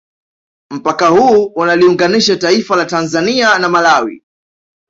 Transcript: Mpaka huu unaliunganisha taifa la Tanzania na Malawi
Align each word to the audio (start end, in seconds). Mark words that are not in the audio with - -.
Mpaka 0.71 1.07
huu 1.07 1.45
unaliunganisha 1.45 2.35
taifa 2.37 2.75
la 2.75 2.85
Tanzania 2.85 3.59
na 3.59 3.69
Malawi 3.69 4.23